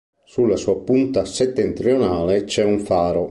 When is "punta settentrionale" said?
0.83-2.45